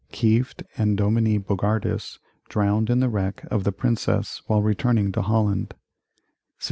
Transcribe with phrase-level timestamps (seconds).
[0.11, 2.17] Kieft and Dominie Bogardus
[2.49, 5.79] drowned in the wreck of the Princess while returning to Holland 1652.